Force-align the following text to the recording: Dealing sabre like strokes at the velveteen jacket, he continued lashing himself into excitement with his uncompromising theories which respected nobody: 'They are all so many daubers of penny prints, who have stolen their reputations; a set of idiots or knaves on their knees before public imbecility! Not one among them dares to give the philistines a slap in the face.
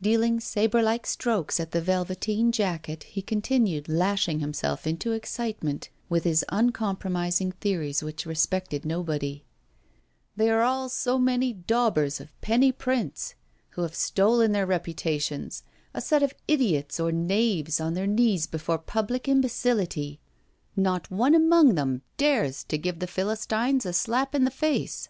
Dealing 0.00 0.38
sabre 0.38 0.80
like 0.80 1.04
strokes 1.04 1.58
at 1.58 1.72
the 1.72 1.80
velveteen 1.80 2.52
jacket, 2.52 3.02
he 3.02 3.20
continued 3.20 3.88
lashing 3.88 4.38
himself 4.38 4.86
into 4.86 5.10
excitement 5.10 5.88
with 6.08 6.22
his 6.22 6.44
uncompromising 6.50 7.50
theories 7.50 8.00
which 8.00 8.24
respected 8.24 8.84
nobody: 8.84 9.42
'They 10.36 10.48
are 10.48 10.62
all 10.62 10.88
so 10.88 11.18
many 11.18 11.52
daubers 11.52 12.20
of 12.20 12.40
penny 12.40 12.70
prints, 12.70 13.34
who 13.70 13.82
have 13.82 13.96
stolen 13.96 14.52
their 14.52 14.64
reputations; 14.64 15.64
a 15.92 16.00
set 16.00 16.22
of 16.22 16.34
idiots 16.46 17.00
or 17.00 17.10
knaves 17.10 17.80
on 17.80 17.94
their 17.94 18.06
knees 18.06 18.46
before 18.46 18.78
public 18.78 19.26
imbecility! 19.26 20.20
Not 20.76 21.10
one 21.10 21.34
among 21.34 21.74
them 21.74 22.02
dares 22.16 22.62
to 22.62 22.78
give 22.78 23.00
the 23.00 23.08
philistines 23.08 23.84
a 23.84 23.92
slap 23.92 24.36
in 24.36 24.44
the 24.44 24.52
face. 24.52 25.08